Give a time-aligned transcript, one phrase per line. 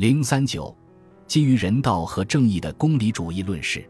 [0.00, 0.74] 零三九，
[1.26, 3.86] 基于人道和正义的公理主义论事，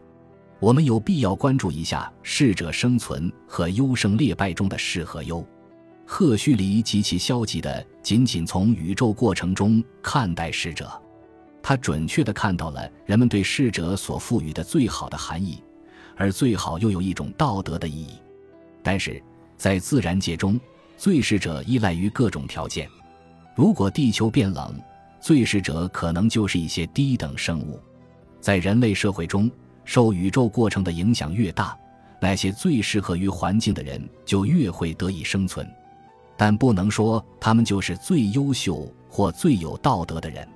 [0.59, 5.41] 我们有必要关注一下适者生存和优胜劣败中的适和优。
[6.05, 11.01] 赫胥黎极其消极的，仅仅从宇宙过程中看待逝者，
[11.63, 15.63] 他准确的看到了人们对逝者所赋予的最好的含义，
[16.17, 18.19] 而最好又有一种道德的意义。
[18.83, 19.23] 但是
[19.55, 20.59] 在自然界中，
[20.97, 22.85] 最适者依赖于各种条件。
[23.55, 24.77] 如果地球变冷，
[25.21, 27.79] 最适者可能就是一些低等生物。
[28.39, 29.49] 在人类社会中，
[29.85, 31.77] 受宇宙过程的影响越大，
[32.19, 35.65] 那些最适合于环境的人就越会得以生存。
[36.35, 40.47] 但不能说他们就是最优秀或最有道德的人。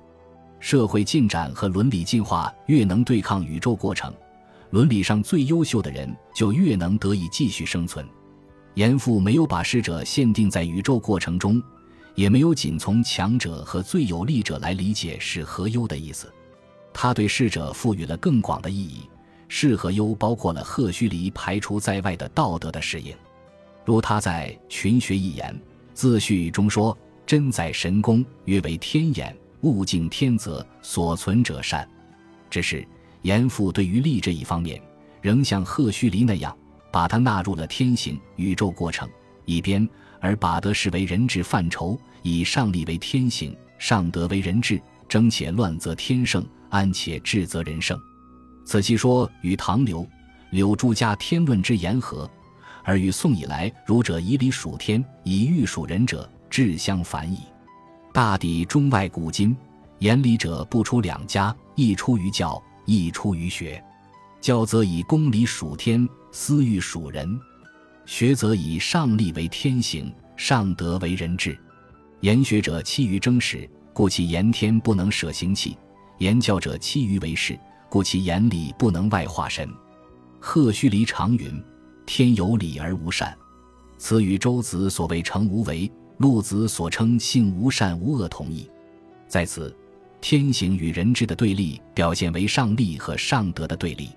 [0.58, 4.12] 社会进展和伦理进化越能对抗宇宙过程，
[4.70, 8.04] 伦理上最优秀的人就越能得以继续生存。
[8.74, 11.62] 严复没有把逝者限定在宇宙过程中。
[12.16, 16.32] 也没有仅从强者和最有利者来理解是和优的意思，
[16.92, 19.08] 他对逝者赋予了更广的意义。
[19.48, 23.14] 是和优包括了赫胥黎排除在外的道德的适应，
[23.84, 25.56] 如他在《群学一言
[25.94, 31.88] 自序》中说：“真在神功，约为天眼，物竞天择，所存者善。”
[32.50, 32.84] 只是
[33.22, 34.82] 严复对于利这一方面，
[35.22, 36.56] 仍像赫胥黎那样，
[36.90, 39.08] 把它纳入了天行宇宙过程
[39.44, 39.88] 一边。
[40.20, 44.80] 而把德视为人治范畴，以上利为天行，上德为人治。
[45.08, 47.96] 争且乱则天盛，安且治则人胜。
[48.64, 50.04] 此其说与唐刘、
[50.50, 52.28] 柳朱家天论之言合，
[52.82, 57.38] 而与宋以来儒者以礼属天，以欲属人者志相反矣。
[58.12, 59.56] 大抵中外古今，
[60.00, 63.80] 言礼者不出两家，一出于教，一出于学。
[64.40, 67.38] 教则以公理属天，私欲属人。
[68.06, 71.58] 学则以上利为天行，上德为人治。
[72.20, 75.76] 言学者期于争时，故其言天不能舍行气；
[76.18, 77.58] 言教者期于为事，
[77.90, 79.68] 故其言理不能外化神。
[80.38, 81.60] 赫胥黎常云
[82.06, 83.36] ：“天有理而无善。”
[83.98, 88.70] 此与周子所谓“诚无为”，陆子所称“性无善无恶”同义。
[89.26, 89.76] 在此，
[90.20, 94.10] 天行与人治的对立，表现为上利和上德的对立。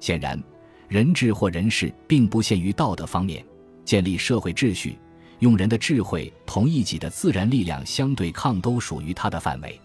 [0.00, 0.42] 显然。
[0.90, 3.44] 人治或人事，并不限于道德方面，
[3.84, 4.98] 建立社会秩序，
[5.38, 9.80] 用人的智慧同一己的自然力量相对抗，都属于他的范围。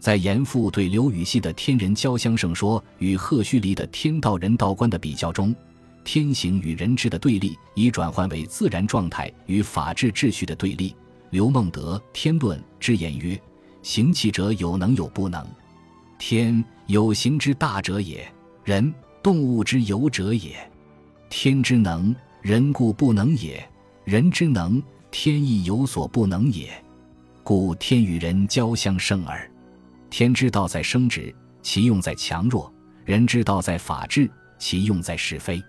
[0.00, 5.54] 在严复对刘禹锡的天人交相胜说与赫胥黎的天道人道观的比较中，
[6.02, 10.96] 天行与人治的对立已转换为自然状态与法治秩序的对立。
[11.30, 13.40] 刘孟德《天论》之言曰
[13.84, 15.46] ：“行气者有能有不能，
[16.18, 18.28] 天有行之大者也，
[18.64, 18.92] 人。”
[19.22, 20.56] 动物之有者也，
[21.28, 23.62] 天之能，人故不能也；
[24.04, 26.70] 人之能，天亦有所不能也。
[27.42, 29.50] 故天与人交相生耳。
[30.08, 32.72] 天之道在生殖，其用在强弱；
[33.04, 35.62] 人之道在法治，其用在是非。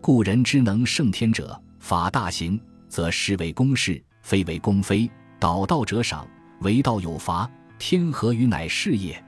[0.00, 2.58] 故人之能胜天者，法大行，
[2.88, 5.10] 则是为公事，非为公非。
[5.38, 6.26] 导道者赏，
[6.62, 9.22] 为道有罚，天何与乃是也？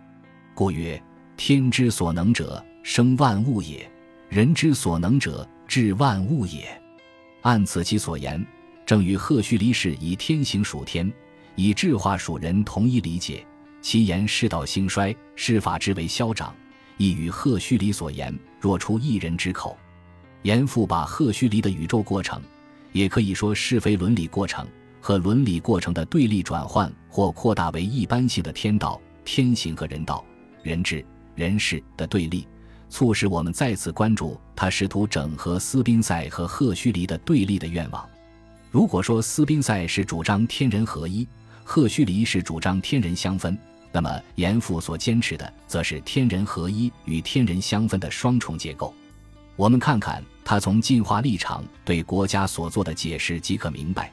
[0.54, 1.00] 故曰：
[1.36, 2.64] 天之所能者。
[2.90, 3.86] 生万物也，
[4.30, 6.66] 人之所能者治万物也。
[7.42, 8.42] 按此其所言，
[8.86, 11.12] 正与赫胥黎氏以天行属天，
[11.54, 13.46] 以智化属人同一理解。
[13.82, 16.54] 其言世道兴衰，世法之为消长，
[16.96, 19.76] 亦与赫胥黎所言若出一人之口。
[20.40, 22.40] 严复把赫胥黎的宇宙过程，
[22.92, 24.66] 也可以说是非伦理过程
[24.98, 30.24] 和伦理过程的对立转换或扩大为一般性的天道、天行和人道、
[30.62, 32.48] 人治、人事的对立。
[32.90, 38.08] 促使我们再次关注他试图整合斯宾塞和赫胥黎的对立的愿望。
[38.70, 41.26] 如果说斯宾塞是主张天人合一，
[41.64, 43.56] 赫胥黎是主张天人相分，
[43.92, 48.94] 那么严复所坚持的则是天人合一与天人相分的双重结构。
[49.54, 54.10] 我们看看他从进化立场对国家所做的解释即可明白：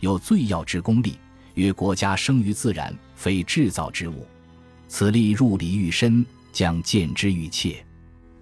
[0.00, 1.18] 有最要之功利，
[1.54, 4.26] 曰国家生于自然，非制造之物。
[4.88, 7.85] 此力入理愈深，将见之愈切。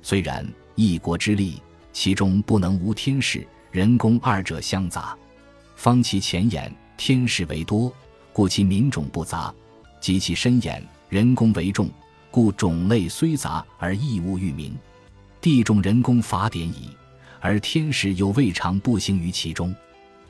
[0.04, 5.16] 虽然一国之力，其中不能无天时、人工二者相杂。
[5.76, 7.90] 方其前言，天时为多，
[8.30, 9.50] 故其民种不杂；
[10.02, 11.88] 及其深言，人工为重，
[12.30, 14.76] 故种类虽杂而异物愈明。
[15.40, 16.90] 地重人工法典矣，
[17.40, 19.74] 而天时又未尝不行于其中。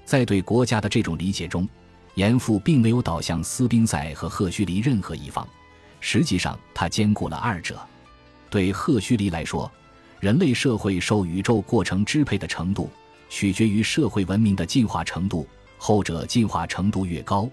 [0.04, 1.68] 在对国家的这种理解中，
[2.14, 5.44] 严复并没有导向斯宾塞和赫胥黎任何一方，
[5.98, 7.84] 实际上他兼顾了二者。
[8.54, 9.68] 对赫胥黎来说，
[10.20, 12.88] 人类社会受宇宙过程支配的程度，
[13.28, 15.44] 取决于社会文明的进化程度。
[15.76, 17.50] 后者进化程度越高，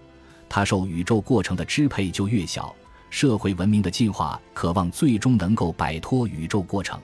[0.48, 2.72] 它受宇宙过程的支配就越小；
[3.10, 7.02] 社会文明的进化渴望最终能够摆脱宇宙过程。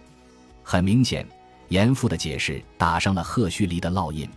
[0.61, 1.27] 很明显，
[1.69, 4.29] 严复的解释打上了赫胥黎的烙印。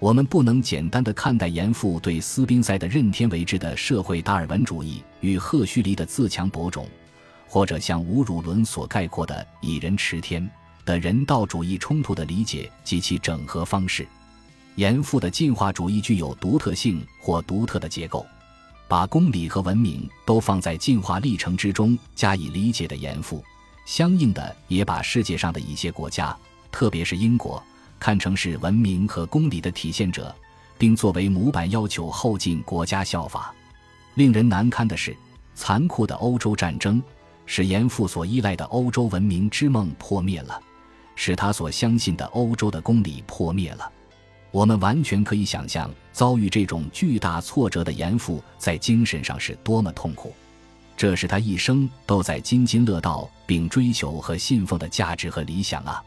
[0.00, 6.84] 我们不能简单的看待严复对斯宾塞的任天为之的社会达尔文主义与赫胥黎的自强博种，
[7.48, 10.48] 或者像吴汝伦所概括的“以人持天”
[10.84, 14.06] 的人道主义冲突的理解及其整合方式。
[14.76, 18.24] 严复的进化主义具有独特性或独特的结构，
[18.86, 23.42] 把公理和文明都放在进化历程之中加以理解的严复，
[23.84, 26.36] 相应的也把世界上的一些国家，
[26.70, 27.60] 特别是英国。
[27.98, 30.32] 看成是文明和公理的体现者，
[30.78, 33.52] 并作为模板要求后进国家效法。
[34.14, 35.16] 令人难堪的是，
[35.56, 37.02] 残酷的欧洲战争
[37.48, 40.60] 使严复所依赖的欧洲文明之梦破灭了，
[41.16, 43.90] 使他所相信的欧洲的公理破灭了。
[44.50, 50.34] 我们完全可以想象，遭遇这种巨大挫折的严复在精神上是多么痛苦。
[50.94, 56.04] 这是他一生都在津津乐道并追求和信奉的价值和理想啊。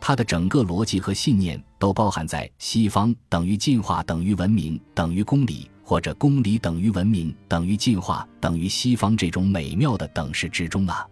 [0.00, 11.06] 他的整个逻辑和信念都包含在西方等于进化等于文明等于公理，或者公理等于文明等于进化等于西方这种美妙的等式之中啊！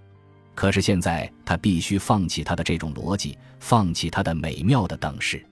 [0.54, 5.44] 可是现在他必须放弃他的这种逻辑，放弃他的美妙的等式。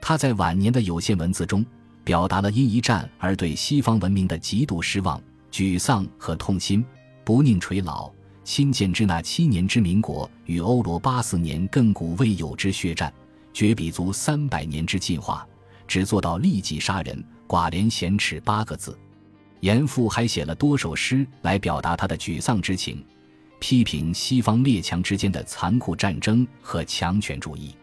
[0.00, 1.64] 他在晚年的有限文字中，
[2.04, 5.20] 表达了因一战而对西方文明的极度失望、
[5.50, 6.84] 沮丧和痛心，
[7.24, 8.12] 不宁垂老。
[8.44, 13.12] 亲见之那七年之民国，与欧罗巴四年亘古未有之血战，
[13.52, 15.44] 绝比足三百年之进化，
[15.88, 18.98] 只做到立即杀人、寡廉鲜耻八个字。
[19.60, 23.04] 严复还写了多首诗来表达他的沮丧之情，
[23.58, 27.74] 批评西方列强之间的残酷战争和强权主义。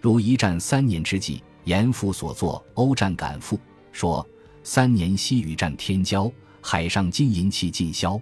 [0.00, 3.56] 如一战三年之际，严复所作《欧战感赋》
[3.92, 4.26] 说
[4.64, 6.32] ：“三年西与战天骄，
[6.62, 8.20] 海上金银器尽销，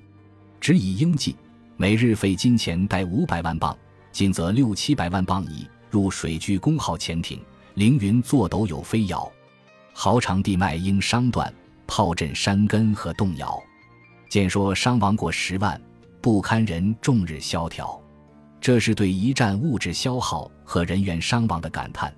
[0.60, 1.36] 只以应计。”
[1.80, 3.78] 每日费金钱贷五百万镑，
[4.10, 5.68] 今则六七百万镑矣。
[5.88, 7.40] 入水居公号潜艇，
[7.74, 9.30] 凌云坐斗有飞摇，
[10.00, 11.52] 壕长地脉应伤断，
[11.84, 13.60] 炮震山根和动摇。
[14.28, 15.80] 见说伤亡过十万，
[16.20, 18.00] 不堪人众日萧条。
[18.60, 22.14] 这是对一战物质消耗和人员伤亡的感叹。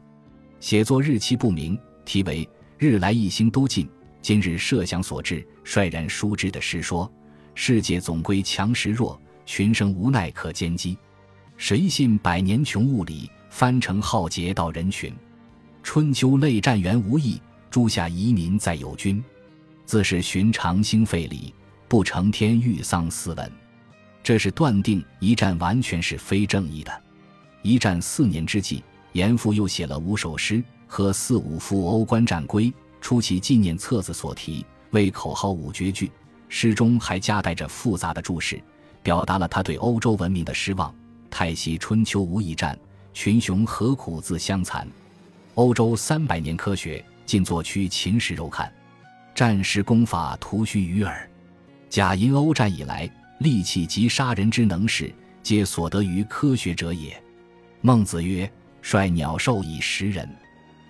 [0.60, 2.46] 写作日期不明，题为
[2.76, 3.88] “日来一星都尽，
[4.20, 7.10] 今日设想所致，率然书之”的诗说：
[7.54, 9.18] 世界总归强时弱。
[9.46, 10.98] 群生无奈可兼击，
[11.56, 15.10] 谁信百年穷物理，翻成浩劫到人群。
[15.82, 17.40] 春秋类战元无益，
[17.70, 19.22] 诸下遗民在有君。
[19.87, 21.55] 自是寻常兴废礼，
[21.88, 23.52] 不成天欲丧斯文。
[24.22, 27.02] 这是断定一战完全是非正义的。
[27.62, 28.82] 一战四年之际，
[29.12, 36.11] 严复又写了五首诗和四五副欧官战规，出其纪念册子所题为口号五绝句。
[36.49, 38.61] 诗中还夹带着复杂的注释。
[39.02, 40.94] 表达了他对欧洲文明的失望。
[41.31, 42.78] 太息春秋无一战，
[43.14, 44.87] 群雄何苦自相残？
[45.55, 48.72] 欧洲三百年科学，尽作区秦时柔看。
[49.36, 51.30] 战时功法徒须臾耳。
[51.88, 57.22] 假因欧战以来，利器及杀人之能事，皆所得于科学者也。
[57.82, 58.50] 孟子曰
[58.82, 60.28] ：“率鸟兽以食人，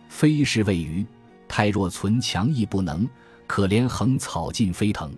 [0.08, 1.04] 非是谓鱼。
[1.46, 3.06] 太若存强亦不能，
[3.46, 5.12] 可怜横草尽飞腾。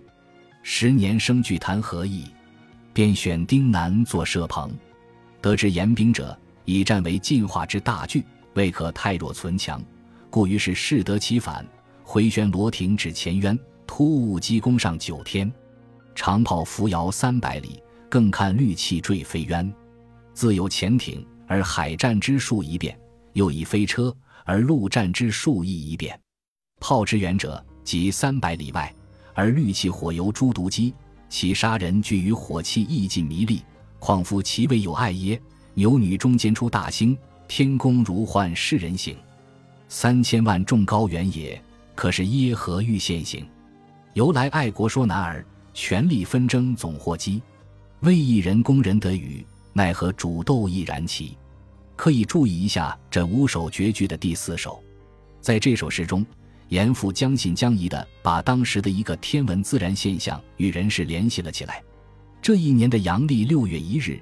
[0.61, 2.25] 十年生具谈何意？”
[2.91, 4.69] 便选丁南作射棚，
[5.39, 8.25] 得知严兵者以战为进化之大惧，
[8.55, 9.81] 未可太弱存强，
[10.33, 11.63] 故于是适得其反，
[12.03, 15.53] 回旋罗亭至前渊，突兀击攻上九天，
[16.15, 19.71] 长炮扶摇三百里，更看绿气坠飞渊。
[20.33, 22.95] 自有潜艇，而海战之术一变；
[23.33, 24.11] 又以飞车，
[24.43, 26.19] 而陆战之术亦一变。
[26.79, 28.91] 炮之远者，即三百里外，
[29.35, 30.95] 而绿气火油诸毒机。
[31.29, 33.61] 其杀人具于火气，亦尽迷离。
[33.99, 35.39] 况夫其为有爱耶？
[35.75, 37.15] 牛女中间出大星，
[37.47, 39.15] 天公如幻世人形。
[39.95, 41.61] 三千万众高原也，
[41.93, 43.45] 可是耶和欲现行？
[44.15, 47.39] 由来爱国说难儿，权力纷争总祸机。
[47.99, 51.37] 为一人攻人得与，奈何主斗亦然齐？
[51.95, 54.83] 可以注意一下这五首绝句的第四首，
[55.39, 56.25] 在这首诗中。
[56.69, 61.83] 严复将信将疑地把当时的一个天文自然现象与人事联系了起来。
[62.41, 64.19] 这一年的阳历六月一日，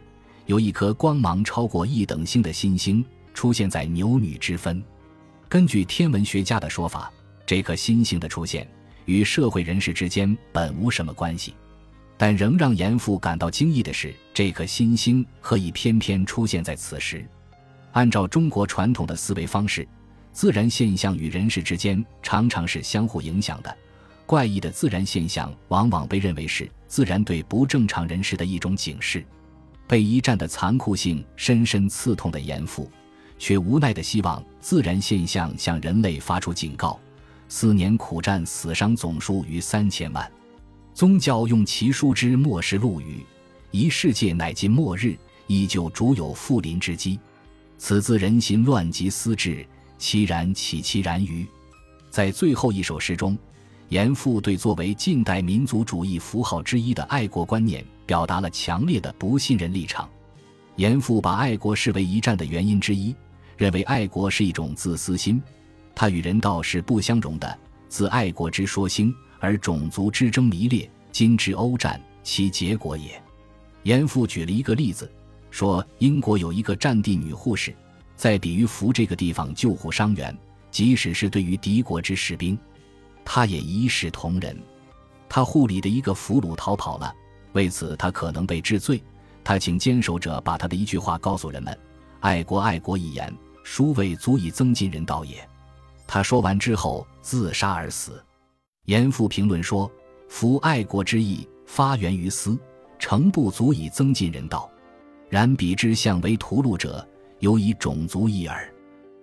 [0.48, 4.84] 有一颗光芒超过一等星的新星出现在牛女之分。
[5.52, 7.12] 根据天文学家的说法，
[7.46, 8.66] 这颗新星的出现
[9.04, 11.54] 与社会人士之间本无什么关系。
[12.18, 17.28] 但仍让严复感到惊异的是，这颗新星何以偏偏出现在此时？
[17.92, 19.86] 按照中国传统的思维方式。
[20.32, 23.78] 自然现象与人事之间常常是相互影响的，
[24.26, 29.22] 怪异的自然现象往往被认为是自然对不正常人士的一种警示。
[29.86, 32.90] 被一战的残酷性深深刺痛的严复，
[33.42, 37.00] 却无奈地希望自然现象向人类发出警告。
[37.50, 40.32] 四年苦战，死伤总数逾三千万。
[40.94, 43.26] 宗教用其书之末世录语，
[43.72, 45.18] 一世界乃近末日，
[45.48, 47.20] 依旧主有复临之机。
[47.80, 49.66] 此自人心乱极思治，
[49.98, 51.44] 其然岂其然于？
[52.12, 53.36] 在最后一首诗中，
[53.90, 57.84] 严复对作为近代民族主义符号之一的爱国观念。
[58.04, 60.10] 表达了强烈的不信任立场。
[60.76, 63.16] 严复把爱国视为一战的原因之一，
[63.62, 65.40] 认为爱国是一种自私心，
[65.94, 67.60] 它与人道是不相容的。
[67.88, 73.22] 自爱国之说兴，而种族之争弥烈，今之欧战，其结果也。
[73.84, 75.08] 严复举了一个例子，
[75.52, 77.72] 说英国有一个战地女护士，
[78.16, 80.36] 在比于福这个地方救护伤员，
[80.72, 82.58] 即使是对于敌国之士兵，
[83.24, 84.60] 她也一视同仁。
[85.30, 87.14] 她护理的一个俘虏逃跑了。
[87.54, 89.04] 为此，他可能被治罪。
[89.44, 91.78] 他请坚守者把他的一句话告诉人们
[92.22, 93.32] ：“爱国，爱国一言，
[93.64, 95.48] 殊未足以增进人道也。”
[96.08, 98.24] 他说完之后自杀而死。
[98.86, 99.90] 严复评论说
[100.28, 102.58] ：“夫爱国之意发源于私，
[103.00, 104.70] 诚不足以增进人道。
[105.30, 107.08] 然彼之相为屠戮者，
[107.40, 108.74] 犹以种族异耳。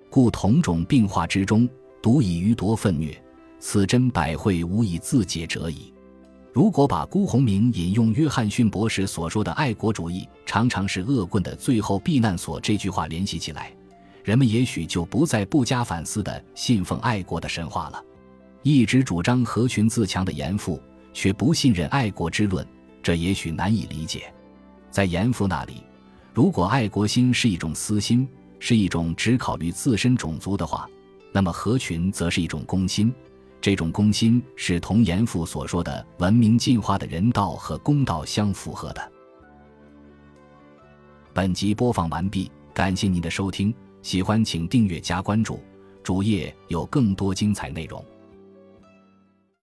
[0.08, 1.68] 故同种并化之中，
[2.00, 3.22] 独以余夺愤虐，
[3.60, 5.92] 此真百会无以自解者矣。”
[6.54, 13.72] 如果把辜鸿铭引用约翰逊博士所说的“爱国主义常常是恶棍的最后避难所”这句话联系起来，
[14.28, 18.04] 人们也许就不再不加反思地信奉爱国的神话了。
[18.62, 20.78] 一直主张合群自强的严复，
[21.14, 22.66] 却不信任爱国之论，
[23.02, 24.30] 这也许难以理解。
[24.90, 25.82] 在严复那里，
[26.34, 30.86] 如果爱国心是一种私心，是一种只考虑自身种族的话，
[31.32, 33.10] 那么合群则是一种公心。
[33.62, 39.10] 这种公心是同严复所说的文明进化的人道和公道相符合的。
[41.32, 43.74] 本集播放完毕，感谢您的收听，
[44.08, 45.60] 喜欢请订阅加关注，
[46.02, 48.02] 主页有更多精彩内容。